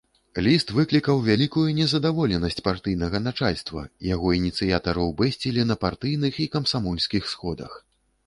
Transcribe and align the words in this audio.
Ліст 0.45 0.71
выклікаў 0.77 1.19
вялікую 1.25 1.65
незадаволенасць 1.79 2.63
партыйнага 2.67 3.21
начальства, 3.27 3.83
яго 4.13 4.33
ініцыятараў 4.39 5.13
бэсцілі 5.19 5.67
на 5.73 5.79
партыйных 5.83 6.33
і 6.47 6.51
камсамольскіх 6.57 7.23
сходах. 7.35 7.71